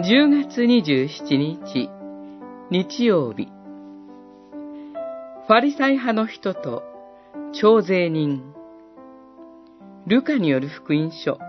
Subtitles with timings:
[0.00, 1.90] 10月27日、
[2.70, 3.48] 日曜日。
[5.48, 6.84] ファリサイ派の人と、
[7.52, 8.54] 徴税人。
[10.06, 11.40] ルカによる福音書、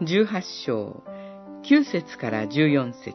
[0.00, 1.04] 18章、
[1.62, 3.14] 9節から14節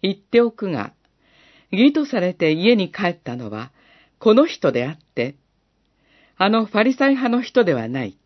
[0.00, 0.94] 言っておくが、
[1.70, 3.72] 義とされて家に帰ったのは、
[4.18, 5.34] この人であって、
[6.38, 8.18] あのファリサイ派の人ではない。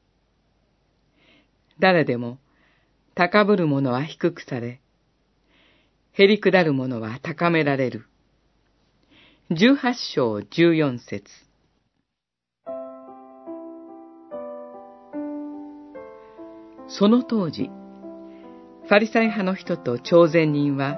[1.79, 2.39] 誰でも、
[3.15, 4.81] 高ぶる者は低くされ、
[6.13, 8.07] へりくだる者は高められる。
[9.51, 11.25] 十八章十四節
[16.89, 17.71] その当時、
[18.89, 20.97] ファリサイ派の人と朝鮮人は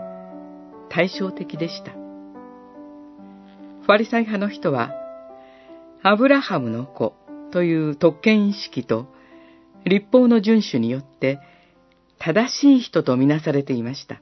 [0.88, 1.92] 対照的でした。
[1.92, 4.92] ファリサイ派の人は、
[6.02, 7.14] アブラハムの子
[7.52, 9.06] という特権意識と
[9.84, 11.40] 立法の遵守によって
[12.18, 14.20] 正しい人とみなされていました。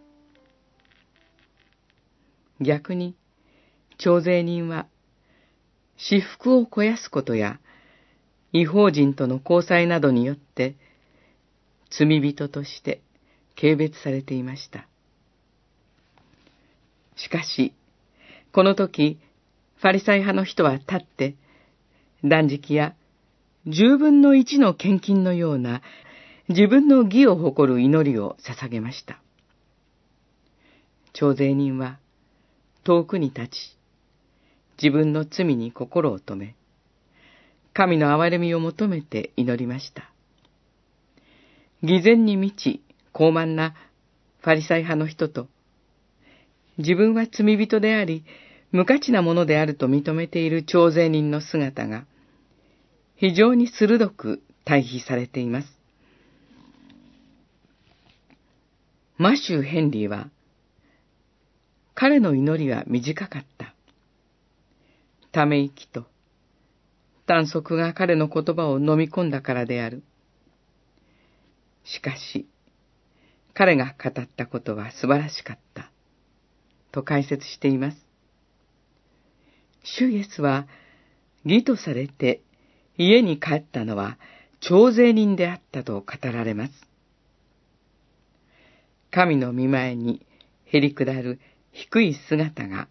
[2.60, 3.16] 逆に、
[3.98, 4.86] 徴税人は、
[5.96, 7.58] 私服を肥やすことや、
[8.52, 10.76] 違法人との交際などによって、
[11.90, 13.00] 罪人として
[13.56, 14.86] 軽蔑されていました。
[17.16, 17.74] しかし、
[18.52, 19.18] この時、
[19.76, 21.34] ファリサイ派の人は立って、
[22.24, 22.94] 断食や
[23.70, 25.82] 十分の一の献金のような
[26.48, 29.20] 自分の義を誇る祈りを捧げました。
[31.12, 31.98] 徴税人は
[32.82, 33.76] 遠くに立ち、
[34.82, 36.54] 自分の罪に心を止め、
[37.74, 40.10] 神の憐れみを求めて祈りました。
[41.82, 42.82] 偽善に満ち、
[43.12, 43.74] 傲慢な
[44.40, 45.46] ファリサイ派の人と、
[46.78, 48.24] 自分は罪人であり、
[48.72, 52.06] 無価値なものであると認めている徴税人の姿が、
[53.18, 55.68] 非常に鋭く対比されています。
[59.16, 60.30] マシュー・ヘンリーは、
[61.94, 63.74] 彼の祈りは短かった。
[65.32, 66.06] ため息と
[67.28, 70.02] 短足が彼の言葉を飲み込んだからである。
[71.84, 72.48] しかし、
[73.52, 75.90] 彼が語ったことは素晴らしかった。
[76.90, 77.98] と解説しています。
[79.82, 80.66] 主イエスは、
[81.44, 82.40] 義とされて
[82.98, 84.18] 家に帰ったのは
[84.60, 86.72] 徴税人であったと語られます。
[89.10, 90.26] 神の見前に
[90.66, 91.40] へりくだる
[91.72, 92.88] 低い姿が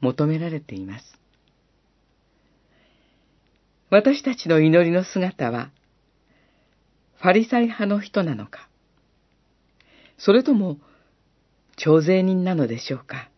[0.00, 1.04] 求められています。
[3.90, 5.70] 私たちの祈りの姿は、
[7.18, 8.68] ファリサイ派の人なのか、
[10.18, 10.78] それとも、
[11.76, 13.30] 徴税人なのでしょうか。